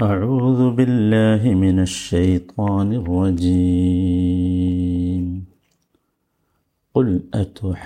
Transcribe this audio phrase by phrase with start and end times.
[0.00, 4.44] أعوذ بالله من الشيطان الرجيم.
[6.94, 7.84] قل أتحاجوننا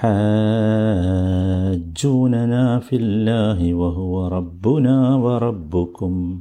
[2.79, 6.41] في الله وهو ربنا وربكم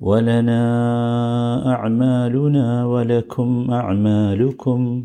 [0.00, 0.62] ولنا
[1.74, 5.04] أعمالنا ولكم أعمالكم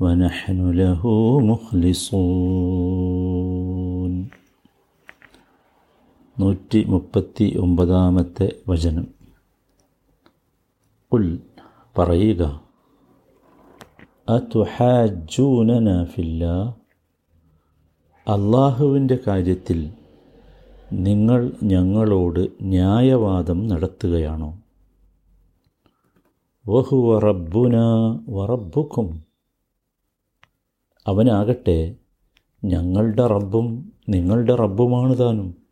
[0.00, 1.02] ونحن له
[1.40, 3.45] مخلصون.
[6.38, 9.06] നൂറ്റി മുപ്പത്തി ഒമ്പതാമത്തെ വചനം.
[11.12, 11.40] ഉൽ
[11.98, 12.42] പറയുക
[18.28, 19.92] അള്ളാഹുവിന്റെ കാര്യത്തിൽ
[20.92, 24.58] നിങ്ങൾ ഞങ്ങളോട് ന്യായവാദം നടത്തുകയാണോ?
[26.68, 27.76] വഹു വറബുന
[28.28, 29.24] വറബുക്കും
[31.06, 31.96] അവനാകട്ടെ
[32.64, 35.65] ഞങ്ങളുടെ റബ്ബും നിങ്ങളുടെ റബ്ബുമാണ് താനും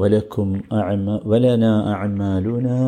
[0.00, 2.78] വലക്കും അഅമ ولنا أعمالنا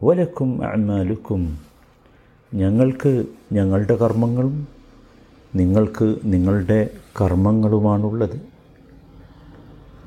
[0.00, 1.42] വലക്കും അഅമാലുക്കും
[2.52, 3.12] ഞങ്ങൾക്ക്
[3.56, 4.56] ഞങ്ങളുടെ കർമ്മങ്ങളും
[5.58, 6.80] നിങ്ങൾക്ക് നിങ്ങളുടെ
[7.18, 8.38] കർമ്മങ്ങളുമാണുള്ളത്.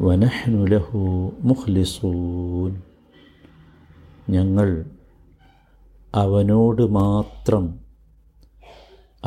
[0.06, 1.02] വനഹ്നു ലഹു
[1.50, 2.74] മുഖ്ലിസൂൻ.
[4.36, 4.70] ഞങ്ങൾ
[6.24, 7.66] അവനോട് മാത്രം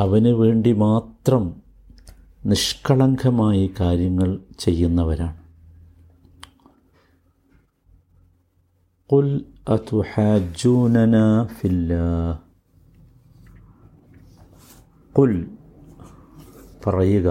[0.04, 1.44] അവന് വേണ്ടി മാത്രം
[2.52, 4.30] നിഷ്കളങ്കമായി കാര്യങ്ങൾ
[4.64, 5.37] ചെയ്യുന്നവരാണ്.
[9.09, 9.27] قل
[9.67, 12.29] أتحاجوننا في الله
[15.15, 15.31] قل
[16.83, 17.27] പറയുക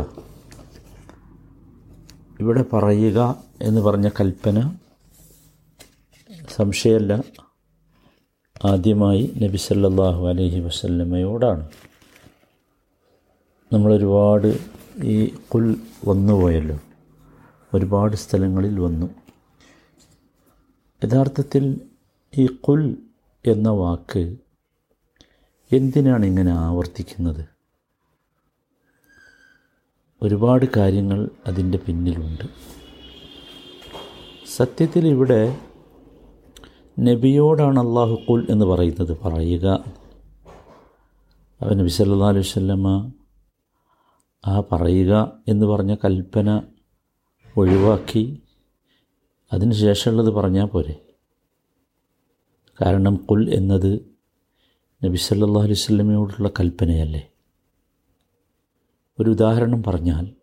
[2.41, 3.19] ഇവിടെ പറയുക
[3.63, 4.59] എന്ന് പറഞ്ഞ കൽപ്പന
[6.51, 7.13] സംശയമല്ല
[8.65, 11.65] ആദ്യമായി നബി സല്ലല്ലാഹു അലൈഹി വസല്ലമയോടാണ്
[13.71, 14.49] നമ്മളൊരുപാട്
[15.09, 15.19] ഈ
[15.53, 15.67] കുൽ
[16.09, 16.77] വന്നുപോയല്ലോ
[17.73, 19.09] ഒരുപാട് സ്ഥലങ്ങളിൽ വന്നു
[21.04, 21.82] യഥാർത്ഥത്തിൽ
[22.38, 22.98] ഈ കുൽ
[23.46, 24.38] എന്ന വാക്ക്
[25.72, 27.46] എന്തിനാണ് ഇങ്ങനെ ആവർത്തിക്കുന്നത്?
[30.22, 32.44] ഒരുപാട് കാര്യങ്ങൾ അതിന്റെ പിന്നിലുണ്ട്.
[34.56, 35.58] സത്യത്തിൽ ഇവിടെ
[37.00, 39.84] നബിയോടാണ് അള്ളാഹു കുൽ എന്ന് പറയുന്നത് പറയുക.
[41.62, 43.12] അവൻ നബി സല്ലാ അലൈഹി വല്ലമ്മ
[44.46, 46.62] ആ പറയുക എന്ന് പറഞ്ഞ കൽപ്പന
[47.58, 48.42] ഒഴിവാക്കി
[49.54, 51.06] അതിന് ശേഷമുള്ളത് പറഞ്ഞാൽ പോരെ.
[52.82, 54.18] കാരണം കുൽ എന്നത്
[55.06, 57.28] നബി സല്ലാ അലൈഹി സ്വല്ലമയോടുള്ള കൽപ്പനയല്ലേ.
[59.20, 60.34] ഒരു ഉദാഹരണം പറഞ്ഞാൽ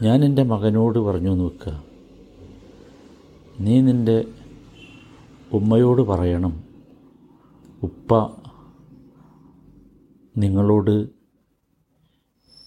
[0.00, 1.84] ഞാൻ എന്റെ മകനോട് പറഞ്ഞു എന്ന് വെക്കുക
[3.60, 4.24] നീ നിന്റെ
[5.52, 6.64] ഉമ്മയോട് പറയണം.
[7.82, 8.14] ഉപ്പ
[10.36, 11.08] നിങ്ങളോട്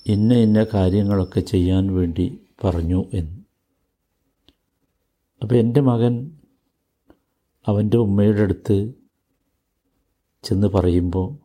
[0.06, 3.44] ഇന്ന ഇന്ന കാര്യങ്ങളൊക്കെ ചെയ്യാൻ വേണ്ടി പറഞ്ഞു എന്ന്.
[5.42, 6.38] അപ്പോൾ എന്റെ മകൻ
[7.68, 8.94] അവന്റെ ഉമ്മയുടെ അടുത്ത്
[10.44, 11.38] ചെന്ന് പറയുമ്പോൾ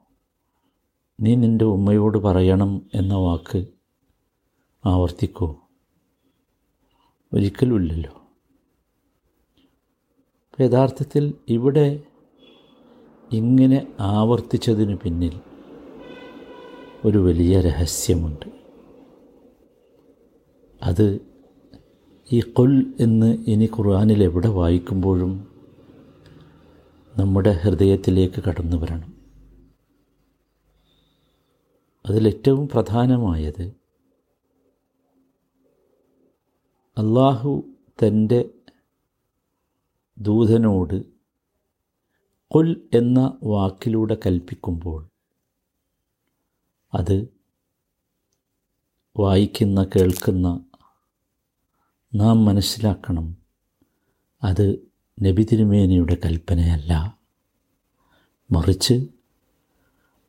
[1.23, 3.67] നീ നിന്റെ ഉമ്മയോട് പറയണം എന്ന വാക്ക്
[4.87, 5.69] ആവർത്തിക്കോ.
[7.33, 8.21] ഒരിക്കലുമില്ലല്ലോ
[10.61, 12.03] യഥാർത്ഥത്തിൽ ഇവിടെ
[13.33, 15.41] ഇങ്ങനെ ആവർത്തിച്ചതിന് പിന്നിൽ
[17.05, 18.60] ഒരു വലിയ രഹസ്യമുണ്ട്.
[20.83, 21.07] അത്
[22.33, 25.33] ഈ കൊൽ എന്ന് ഇനി ഖുർആാനിൽ എവിടെ വായിക്കുമ്പോഴും
[27.19, 29.11] നമ്മുടെ ഹൃദയത്തിലേക്ക് കടന്നു വരണം.
[32.05, 33.65] അതിലേറ്റവും പ്രധാനമായത്
[36.97, 37.53] അള്ളാഹു
[38.03, 38.51] തന്റെ
[40.19, 41.05] ദൂതനോട്
[42.51, 45.01] കൊൽ എന്ന വാക്കിലൂടെ കൽപ്പിക്കുമ്പോൾ
[46.95, 47.17] അത്
[49.17, 50.70] വായിക്കുന്ന കേൾക്കുന്ന
[52.15, 53.37] നാം മനസ്സിലാക്കണം.
[54.45, 54.89] അത്
[55.23, 57.19] നബി തിരുമേനിയുടെ കൽപ്പനയല്ല.
[58.51, 58.95] മറിച്ച്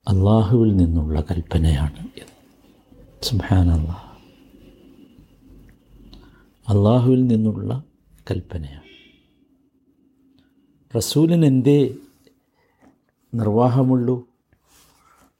[0.08, 2.08] അള്ളാഹുവിൽ നിന്നുള്ള കൽപ്പനയാണ്
[3.22, 4.18] സുബാനല്ലാ
[6.70, 7.84] അള്ളാഹുവിൽ നിന്നുള്ള
[8.32, 8.82] കൽപ്പനയാണ്.
[10.98, 11.96] റസൂലിന് എന്തേ
[13.34, 14.28] നിർവാഹമുള്ളൂ?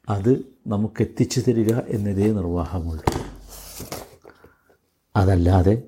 [0.08, 3.22] അത് നമുക്ക് എത്തിച്ചു തരിക എന്നതേ നിർവാഹമുള്ളൂ.
[5.16, 5.82] അതല്ലാതെ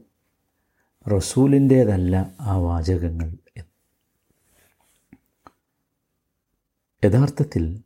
[1.09, 3.37] റസൂലിന്റേതല്ല ആ വാചകങ്ങൾ.
[7.05, 7.83] യഥാർത്ഥത്തിൽ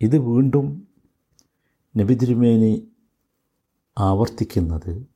[0.00, 0.88] ഇത് വീണ്ടും
[1.96, 2.92] നബി തിരുമേനി
[3.98, 5.06] ആവർത്തിക്കുന്നത്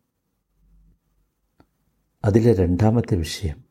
[2.25, 3.65] അതിലെ രണ്ടാമത്തെ വിഷയം.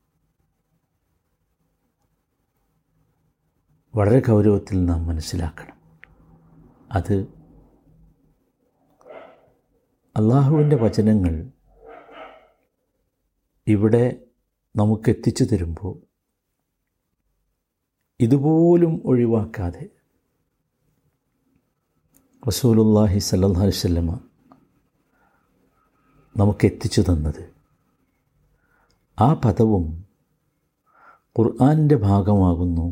[3.96, 5.78] വളരെ ഗൗരവത്തിൽ നാം മനസ്സിലാക്കണം.
[6.92, 7.14] അത്
[10.18, 11.52] അള്ളാഹുവിന്റെ വചനങ്ങൾ
[13.68, 14.28] ഇവിടെ
[14.75, 15.96] നമുക്ക് എത്തിച്ചു തരുമ്പോൾ
[18.19, 19.86] ഇതുപോലും ഒഴിവാക്കാതെ
[22.48, 24.19] റസൂലുല്ലാഹി അലൈഹി വസല്ലമ
[26.36, 27.44] നമുക്ക് എത്തിച്ചു തന്നത്
[29.18, 29.86] ആ പദവും
[31.40, 32.88] ഖുർആാനിന്റെ ഭാഗമാകുന്നു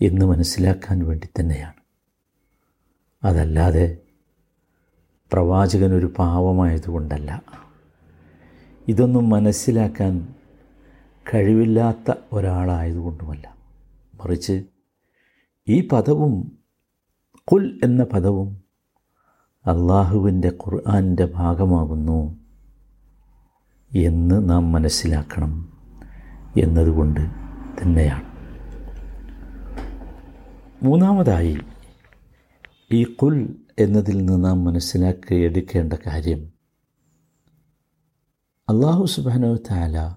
[0.00, 1.80] എന്ന് മനസ്സിലാക്കാൻ വേണ്ടി തന്നെയാണ്.
[3.24, 3.86] അതല്ലാതെ
[5.32, 7.30] പ്രവാചകനൊരു പാവമായതുകൊണ്ടല്ല.
[8.88, 10.34] ഇതൊന്നും മനസ്സിലാക്കാൻ
[11.34, 13.56] കഴിവില്ലാത്ത ഒരാളായതുകൊണ്ടുമല്ല.
[14.24, 14.64] മറിച്ച്
[15.68, 16.58] ഈ പദവും
[17.44, 18.62] കുൽ എന്ന പദവും
[19.66, 22.36] അള്ളാഹുവിന്റെ ഖുർആാനിന്റെ ഭാഗമാകുന്നു
[23.96, 25.72] എന്ന് നാം മനസ്സിലാക്കണം
[26.60, 27.20] എന്നതുകൊണ്ട്
[27.82, 28.24] തന്നെയാണ്.
[30.82, 31.58] മൂന്നാമതായി
[32.92, 36.55] ഈ കുൽ എന്നതിൽ നിന്ന് നാം മനസ്സിലാക്കി എടുക്കേണ്ട കാര്യം
[38.68, 40.16] അള്ളാഹു സുബാനോ താല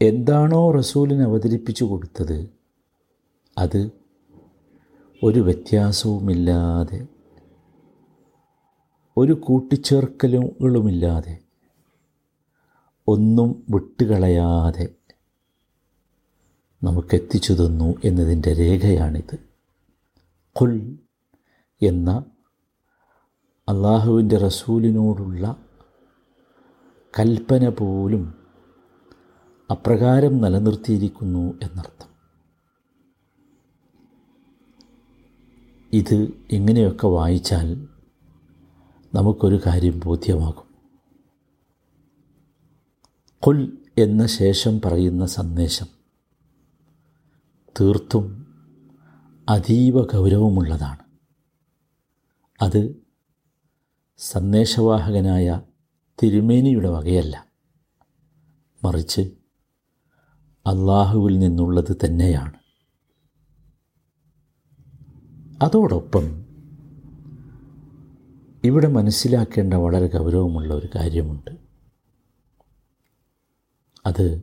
[0.00, 2.50] എന്താണോ റസൂലിന് അവതരിപ്പിച്ചു കൊടുത്തത്
[3.58, 3.90] അത്
[5.22, 7.06] ഒരു വ്യത്യാസവുമില്ലാതെ
[9.16, 11.38] ഒരു കൂട്ടിച്ചേർക്കലുകളുമില്ലാതെ
[13.08, 14.94] ഒന്നും വിട്ടുകളയാതെ
[16.82, 19.38] നമുക്കെത്തിച്ചു തന്നു എന്നതിന്റെ രേഖയാണിത്.
[20.56, 20.96] കുൽ
[21.82, 22.24] എന്ന
[23.68, 25.67] അള്ളാഹുവിന്റെ റസൂലിനോടുള്ള
[27.18, 28.34] കൽപ്പന പോലും
[29.70, 32.08] അപ്രകാരം നിലനിർത്തിയിരിക്കുന്നു എന്നർത്ഥം.
[35.92, 37.88] ഇത് ഇങ്ങനെയൊക്കെ വായിച്ചാൽ
[39.14, 40.74] നമുക്കൊരു കാര്യം ബോധ്യമാകും.
[43.40, 45.86] കൊൽ എന്ന ശേഷം പറയുന്ന സന്ദേശം
[47.80, 48.46] തീർത്തും
[49.48, 51.04] അതീവ ഗൗരവമുള്ളതാണ്.
[52.62, 52.96] അത്
[54.18, 55.60] സന്ദേശവാഹകനായ
[56.22, 57.46] തിരുമേനിയുടെ വകയല്ല.
[58.84, 59.20] മറിച്ച്
[60.66, 62.58] അള്ളാഹുവിൽ നിന്നുള്ളത് തന്നെയാണ്.
[65.62, 66.44] അതോടൊപ്പം
[68.64, 71.50] ഇവിടെ മനസ്സിലാക്കേണ്ട വളരെ ഗൗരവമുള്ള ഒരു കാര്യമുണ്ട്.
[74.06, 74.42] അത്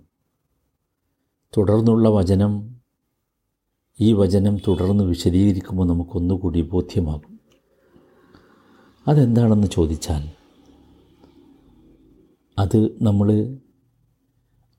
[1.57, 2.81] തുടർന്നുള്ള വചനം
[3.99, 7.39] ഈ വചനം തുടർന്ന് വിശദീകരിക്കുമ്പോൾ നമുക്കൊന്നുകൂടി ബോധ്യമാകും.
[9.07, 10.44] അതെന്താണെന്ന് ചോദിച്ചാൽ
[12.59, 13.57] അത് നമ്മൾ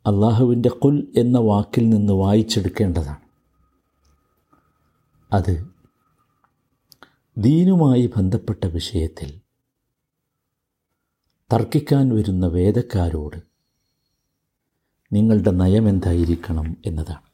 [0.07, 3.21] അള്ളാഹുവിന്റെ കുൽ എന്ന വാക്കിൽ നിന്ന് വായിച്ചെടുക്കേണ്ടതാണ്.
[5.33, 5.67] അത്
[7.39, 9.41] ദീനുമായി ബന്ധപ്പെട്ട വിഷയത്തിൽ
[11.53, 13.37] തർക്കിക്കാൻ വരുന്ന വേദക്കാരോട്
[15.13, 17.27] നിങ്ങളുടെ നയം എന്തായിരിക്കണം എന്നതാണ്.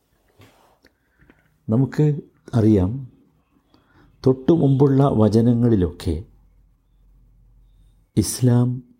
[1.68, 2.20] നമുക്ക്
[2.54, 3.12] അറിയാം
[4.26, 6.24] തൊട്ടു മുമ്പുള്ള വചനങ്ങളിലൊക്കെ
[8.16, 8.91] ഇസ്ലാം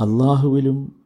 [0.00, 1.04] അള്ളാഹുവിലും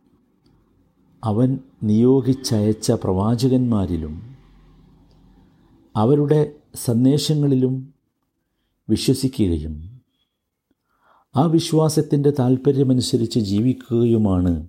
[1.25, 4.37] അവൻ നിയോഗിച്ചയച്ച പ്രവാചകന്മാരിലും
[5.97, 7.95] അവരുടെ സന്ദേശങ്ങളിലും
[8.91, 10.01] വിശ്വസിക്കുകയും
[11.37, 14.69] ആ വിശ്വാസത്തിന്റെ താല്പര്യമനുസരിച്ച് ജീവിക്കുകയുമാണ്.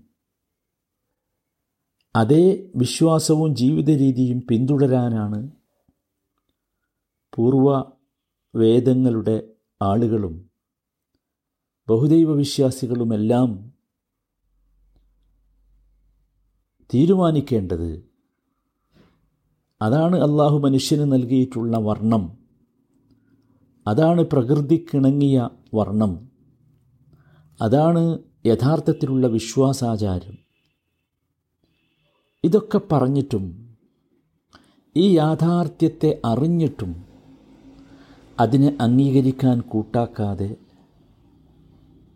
[2.15, 5.51] അതേ വിശ്വാസവും ജീവിത രീതിയും പിന്തുടരാനാണ്
[7.33, 7.91] പൂർവ
[8.55, 9.47] വേദങ്ങളുടെ
[9.81, 10.49] ആളുകളും
[11.89, 13.78] ബഹുദൈവ വിശ്വാസികളുമെല്ലാം
[16.93, 18.03] തീരുമാനിക്കേണ്ടത്.
[19.81, 22.37] അതാണ് അള്ളാഹു മനുഷ്യന് നൽകിയിട്ടുള്ള വർണം.
[23.87, 26.29] അതാണ് പ്രകൃതിക്കിണങ്ങിയ വർണം.
[27.61, 30.37] അതാണ് യഥാർത്ഥത്തിലുള്ള വിശ്വാസാചാരം.
[32.43, 33.75] ഇതൊക്കെ പറഞ്ഞിട്ടും
[34.97, 37.05] ഈ യാഥാർത്ഥ്യത്തെ അറിഞ്ഞിട്ടും
[38.39, 40.55] അതിനെ അംഗീകരിക്കാൻ കൂട്ടാക്കാതെ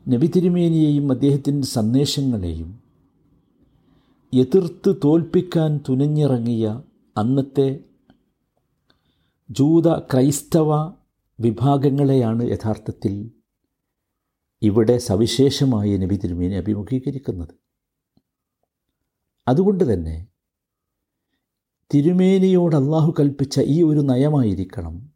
[0.09, 2.82] നബി തിരുമേനിയെയും അദ്ദേഹത്തിന്റെ സന്ദേശങ്ങളെയും
[4.33, 6.83] എതിർത്ത് തോൽപ്പിക്കാൻ തുനിഞ്ഞിറങ്ങിയ
[7.17, 7.79] അന്നത്തെ
[9.51, 10.91] ജൂത ക്രൈസ്തവ
[11.39, 13.31] വിഭാഗങ്ങളെയാണ് യഥാർത്ഥത്തിൽ
[14.61, 17.55] ഇവിടെ സവിശേഷമായി നബി തിരുമേനി അഭിമുഖീകരിക്കുന്നത്.
[19.47, 20.27] അതുകൊണ്ട് തന്നെ
[21.93, 25.13] തിരുമേനിയോട് അള്ളാഹു കൽപ്പിച്ച ഈ ഒരു നയമായിരിക്കണം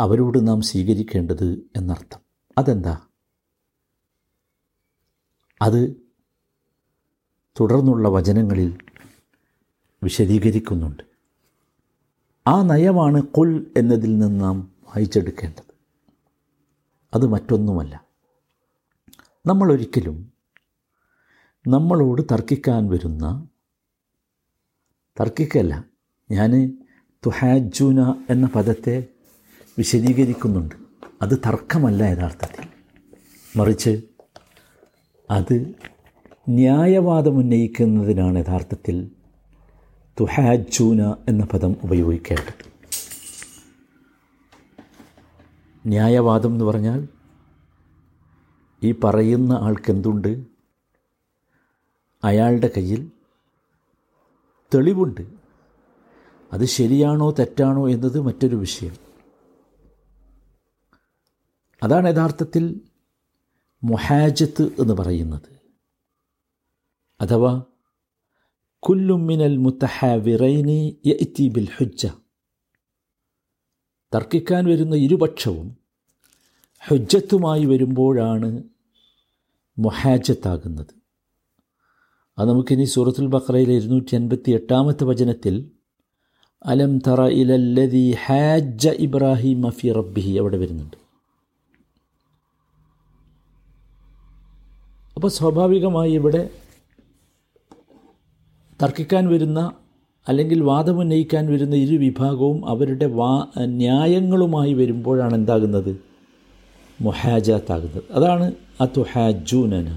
[0.00, 2.20] അവരോട് നാം സ്വീകരിക്കേണ്ടത് എന്നർത്ഥം.
[2.58, 3.00] അതെന്താ?
[5.62, 6.11] അത്
[7.60, 8.78] തുടർന്നുള്ള വചനങ്ങളിൽ
[10.02, 11.02] വിശദീകരിക്കുന്നുണ്ട്.
[12.46, 15.74] ആ നയമാണ് കുൽ എന്നതിൽ നിന്ന് നാം വായിച്ചെടുക്കേണ്ടത്.
[17.14, 18.04] അത് മറ്റൊന്നുമല്ല.
[19.46, 20.32] നമ്മളൊരിക്കലും
[21.68, 23.48] നമ്മളോട് തർക്കിക്കാൻ വരുന്ന
[25.20, 25.84] തർക്കിക്കല്ല
[26.30, 26.78] ഞാൻ
[27.26, 29.04] തുഹാജൂന എന്ന പദത്തെ
[29.78, 30.74] വിശദീകരിക്കുന്നുണ്ട്.
[31.22, 32.68] അത് തർക്കമല്ല യഥാർത്ഥത്തിൽ.
[33.56, 34.02] മറിച്ച്
[35.30, 35.74] അത്
[36.48, 39.10] ന്യായവാദം ഉന്നയിക്കുന്നതിനാണ് യഥാർത്ഥത്തിൽ
[40.20, 42.72] തുഹാജൂന എന്ന പദം ഉപയോഗിക്കേണ്ടത്.
[45.86, 47.08] ന്യായവാദം എന്ന് പറഞ്ഞാൽ
[48.82, 50.44] ഈ പറയുന്ന ആൾക്കെന്തുണ്ട്?
[52.24, 53.10] അയാളുടെ കയ്യിൽ
[54.74, 55.20] തെളിവുണ്ട്.
[56.52, 58.96] അത് ശരിയാണോ തെറ്റാണോ എന്നത് മറ്റൊരു വിഷയം.
[61.82, 62.80] അതാണ് യഥാർത്ഥത്തിൽ
[63.84, 65.61] മൊഹാജത്ത് എന്ന് പറയുന്നത്.
[67.22, 67.64] അഥവാ
[68.82, 72.06] കുല്ലുമിനൽ മുത്തഹാവിറൈനി യത്തി ബിൽ ഹുജ്ജ
[74.12, 75.68] തർക്കിക്കാൻ വരുന്ന ഇരുപക്ഷവും
[76.88, 78.62] ഹുജ്ജത്തുമായി വരുമ്പോഴാണ്
[79.78, 80.92] മൊഹാജത്താകുന്നത്.
[82.38, 85.54] അത് നമുക്കിനി സൂറത്തുൽ ബക്രയിലെ ഇരുന്നൂറ്റി അൻപത്തി എട്ടാമത്തെ വചനത്തിൽ
[86.66, 90.96] അലം തറ ഇലല്ലതി ഹാജ ഇബ്രാഹിം മഫി റബ്ബിഹി അവിടെ വരുന്നുണ്ട്.
[95.16, 96.42] അപ്പോൾ സ്വാഭാവികമായി ഇവിടെ
[98.82, 99.60] തർക്കിക്കാൻ വരുന്ന
[100.28, 105.92] അല്ലെങ്കിൽ വാദമുന്നയിക്കാൻ വരുന്ന ഇരു വിഭാഗവും അവരുടെ വാ ന്യായങ്ങളുമായി വരുമ്പോഴാണ് എന്താകുന്നത്?
[107.00, 108.02] മൊഹാജാത്താകുന്നത്.
[108.12, 108.46] അതാണ്
[108.80, 109.88] അതുഹാജൂനന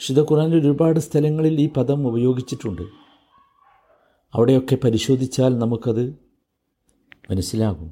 [0.00, 2.82] വിശുദ്ധ ഖുറാനിൽ ഒരുപാട് സ്ഥലങ്ങളിൽ ഈ പദം ഉപയോഗിച്ചിട്ടുണ്ട്.
[4.34, 6.04] അവിടെയൊക്കെ പരിശോധിച്ചാൽ നമുക്കത്
[7.30, 7.90] മനസ്സിലാകും.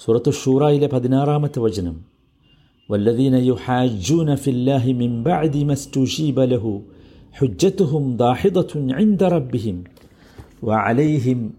[0.00, 1.96] സൂറത്ത് ഷൂറായിലെ പതിനാറാമത്തെ വചനം
[2.90, 6.72] വല്ലദീന ഫില്ലാഹി മിൻ ബഅദി മസ്തുജീബ ലഹു
[7.38, 9.84] ഹുജ്ജത്തുഹും داحضة ഇൻദ റബ്ബിഹിം
[10.64, 11.54] വഅലൈഹിം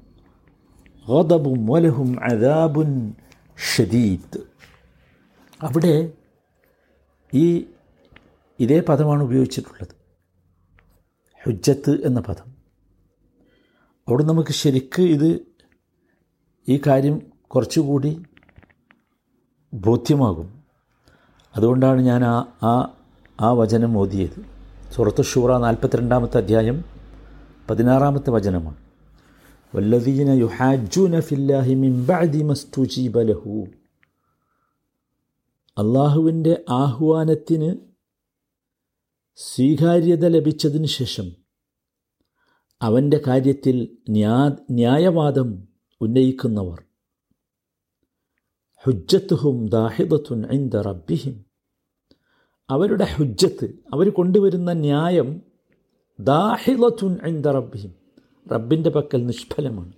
[1.12, 3.14] غضب വലഹും അദാബുൻ
[3.76, 4.40] ഷദീദ്.
[5.62, 6.12] അവിടെ
[7.34, 7.66] ഈ
[8.60, 9.96] ഇതേ പദമാണ് ഉപയോഗിച്ചിട്ടുള്ളത്.
[11.44, 12.54] ഹുജ്ജത്ത് എന്ന പദം.
[14.08, 15.42] അവിടെ നമുക്ക് ശരിക്ക് ഇത്
[16.70, 18.24] ഈ കാര്യം കുറച്ചുകൂടി
[19.74, 20.64] ബോധ്യമാകും.
[21.56, 22.98] അതുകൊണ്ടാണ് ഞാൻ ആ ആ
[23.42, 24.53] ആ വചനം ഓതിയത്.
[24.96, 26.86] സുറത്ത് ഷൂറ നാൽപ്പത്തിരണ്ടാമത്തെ അധ്യായം
[27.70, 28.78] പതിനാറാമത്തെ വചനമാണ്.
[29.76, 32.38] വല്ലദീന യുഹാജൂന ഫില്ലാഹി മിൻ ബഅദി
[33.24, 33.66] ലഹു.
[35.78, 37.76] അള്ളാഹുവിന്റെ ആഹ്വാനത്തിന്
[39.36, 41.32] സ്വീകാര്യത ലഭിച്ചതിന് ശേഷം
[42.82, 45.68] അവന്റെ കാര്യത്തിൽ ന്യാ ന്യായവാദം
[46.02, 46.84] ഉന്നയിക്കുന്നവർ.
[48.84, 51.53] ഹുജ്ജത്തുഹും ദാഹിദത്തുൻ ഐന്ദ റബ്ബിഹിം.
[52.70, 55.42] അവരുടെ ഹുജ്ജത്ത് അവർ കൊണ്ടുവരുന്ന ന്യായം
[56.20, 57.94] ദാഹിലത്തുൻ ഐന്ദ റബ്ബിഹിം
[58.52, 59.94] റബ്ബിന്റെ പക്കൽ നിഷ്ഫലമാണ്.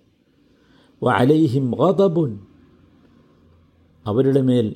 [1.06, 2.40] അലൈഹിം ഗദബുൻ
[4.06, 4.76] അവരുടെ മേൽ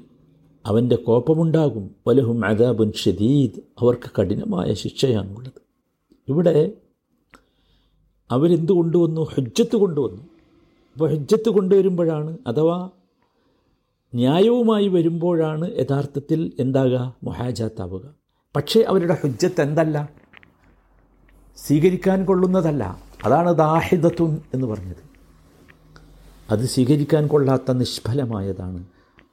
[0.66, 1.96] അവന്റെ കോപമുണ്ടാകും.
[2.08, 5.62] വലഹും അദാബുൻ ഷദീദ് അവർക്ക് കഠിനമായ ശിക്ഷയാണുള്ളത്.
[6.28, 6.72] ഇവിടെ
[8.32, 10.24] അവരെന്ത് കൊണ്ടുവന്നു ഹുജ്ജത്ത് കൊണ്ടുവന്നു.
[10.94, 12.90] അപ്പോൾ ഹുജ്ജത്ത് കൊണ്ടുവരുമ്പോഴാണ് അഥവാ
[14.16, 17.16] ന്യായവുമായി വരുമ്പോഴാണ് യഥാർത്ഥത്തിൽ എന്താകുക?
[17.24, 18.16] മൊഹാജാത്താവുക.
[18.56, 20.10] പക്ഷേ അവരുടെ ഹുജ്ജത്ത് എന്തല്ല?
[21.58, 23.04] സ്വീകരിക്കാൻ കൊള്ളുന്നതല്ല.
[23.26, 25.10] അതാണ് ദാഹിദത്വം എന്ന് പറഞ്ഞത്.
[26.50, 28.86] അത് സ്വീകരിക്കാൻ കൊള്ളാത്ത നിഷ്ഫലമായതാണ്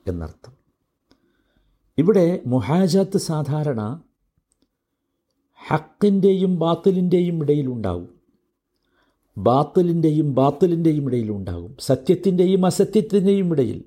[0.09, 0.53] എന്നർത്ഥം.
[1.99, 4.01] ഇവിടെ മൊഹാജാത്ത് സാധാരണ
[5.69, 8.09] ഹക്കിന്റെയും ബാത്തിലിന്റെയും ഇടയിലുണ്ടാവും
[9.39, 13.85] ബാത്തിലിന്റെയും ബാത്തിലിന്റെയും ഇടയിലുണ്ടാകും സത്യത്തിന്റെയും അസത്യത്തിന്റെയും ഇടയിൽ.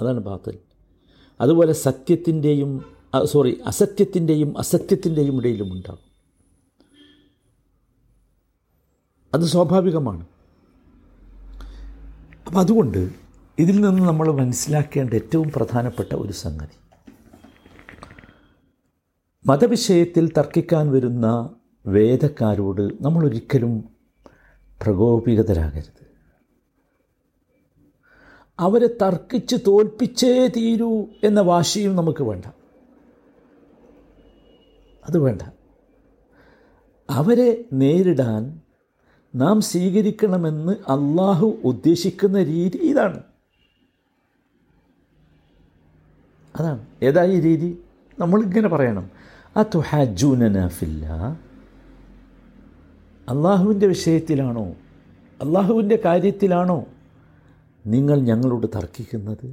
[0.00, 0.58] അതാണ് ബാത്തിൽ.
[1.40, 2.84] അതുപോലെ സത്യത്തിന്റെയും
[3.24, 6.08] സോറി അസത്യത്തിന്റെയും അസത്യത്തിന്റെയും ഇടയിലും ഉണ്ടാകും.
[9.34, 10.26] അത് സ്വാഭാവികമാണ്.
[12.46, 13.10] അപ്പം അതുകൊണ്ട്
[13.58, 16.78] ഇതിൽ നിന്ന് നമ്മൾ മനസ്സിലാക്കേണ്ട ഏറ്റവും പ്രധാനപ്പെട്ട ഒരു സംഗതി.
[19.46, 21.50] മതവിഷയത്തിൽ തർക്കിക്കാൻ വരുന്ന
[21.86, 23.84] വേദക്കാരോട് നമ്മളൊരിക്കലും
[24.82, 26.07] പ്രകോപിതരാകരുത്.
[28.60, 32.44] അവരെ തർക്കിച്ച് തോൽപ്പിച്ചേ തീരൂ എന്ന വാശിയും നമുക്ക് വേണ്ട.
[35.08, 35.42] അത് വേണ്ട.
[37.10, 38.60] അവരെ നേരിടാൻ
[39.34, 43.22] നാം സ്വീകരിക്കണമെന്ന് അള്ളാഹു ഉദ്ദേശിക്കുന്ന രീതി ഇതാണ്.
[46.56, 46.86] അതാണ്.
[47.02, 47.78] ഏതാ ഈ രീതി?
[48.18, 49.10] നമ്മളിങ്ങനെ പറയണം.
[49.56, 51.06] ആ തുഹാജൂനനാഫില്ല
[53.28, 54.66] അള്ളാഹുവിന്റെ വിഷയത്തിലാണോ?
[55.42, 56.86] അള്ളാഹുവിന്റെ കാര്യത്തിലാണോ?
[57.88, 59.46] നിങ്ങൾ ഞങ്ങളോട് തർക്കിക്കുന്നത്?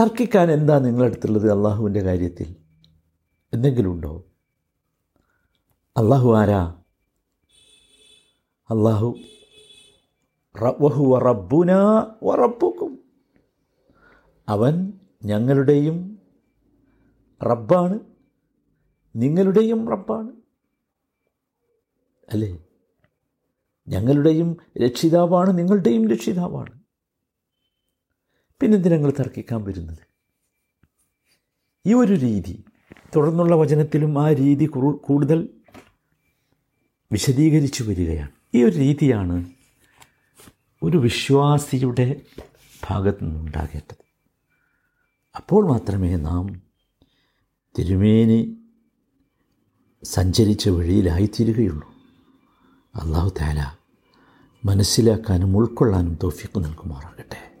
[0.00, 2.56] തർക്കിക്കാൻ എന്താ നിങ്ങളടുത്തുള്ളത് അള്ളാഹുവിന്റെ കാര്യത്തിൽ?
[3.52, 4.12] എന്തെങ്കിലും ഉണ്ടോ
[5.96, 6.62] അള്ളാഹു ആരാ?
[8.70, 9.18] അള്ളാഹു
[10.80, 11.72] വഹു റബ്ബുന
[12.22, 12.92] വറബുക്കും
[14.48, 14.92] അവൻ
[15.24, 16.18] ഞങ്ങളുടെയും
[17.42, 17.98] റബ്ബാണ്.
[19.16, 20.32] നിങ്ങളുടെയും റബ്ബാണ്.
[22.28, 22.67] അല്ലേ?
[23.88, 26.80] ഞങ്ങളുടെയും രക്ഷിതാവാണ് നിങ്ങളുടെയും രക്ഷിതാവാണ്.
[28.60, 29.98] പിന്നെന്തിനാ ഞങ്ങൾ തർക്കിക്കാൻ വരുന്നത്?
[31.86, 32.64] ഈ ഒരു രീതി
[33.16, 35.48] തുടർന്നുള്ള വചനത്തിലും ആ രീതി കൂടുതൽ
[37.12, 38.30] വിശദീകരിച്ചു വരികയാണ്.
[38.54, 39.50] ഈ ഒരു രീതിയാണ്
[40.82, 42.20] ഒരു വിശ്വാസിയുടെ
[42.88, 44.04] ഭാഗത്തു നിന്നുണ്ടാകേണ്ടത്.
[45.36, 46.62] അപ്പോൾ മാത്രമേ നാം
[47.78, 48.58] തിരുമേനി
[50.04, 51.88] സഞ്ചരിച്ച വഴിയിലായിത്തീരുകയുള്ളൂ.
[52.94, 53.77] അള്ളാഹു താല
[54.64, 57.57] മനസ്സിലാക്കാനും ഉൾക്കൊള്ളാനും തോഫിക്ക് നൽകുമാറാകട്ടെ.